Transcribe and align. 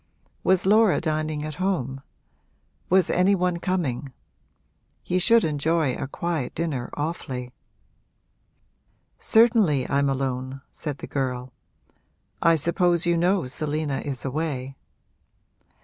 Was 0.43 0.65
Laura 0.65 0.99
dining 0.99 1.43
at 1.45 1.61
home? 1.61 2.01
Was 2.89 3.11
any 3.11 3.35
one 3.35 3.57
coming? 3.57 4.11
He 5.03 5.19
should 5.19 5.43
enjoy 5.43 5.93
a 5.93 6.07
quiet 6.07 6.55
dinner 6.55 6.89
awfully. 6.95 7.51
'Certainly 9.19 9.87
I'm 9.87 10.09
alone,' 10.09 10.61
said 10.71 10.97
the 10.97 11.05
girl. 11.05 11.53
'I 12.41 12.55
suppose 12.55 13.05
you 13.05 13.15
know 13.15 13.45
Selina 13.45 13.99
is 13.99 14.25
away.' 14.25 14.75